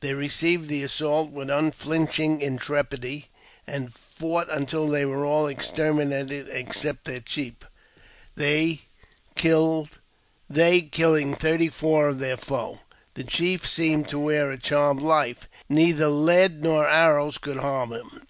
[0.00, 3.26] They received the assault with unflinching intrepidity
[3.66, 7.52] and fought until they were all exterminated except their, chief—
[8.34, 8.80] they
[9.34, 12.78] killing thirty four of their foes.
[13.12, 18.26] The chief seemejB to wear a charmed life; neither lead nor arrows could harm, him.